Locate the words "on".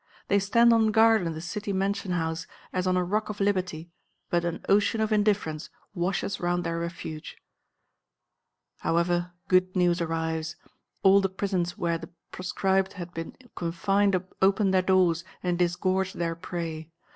0.73-0.89, 2.87-2.97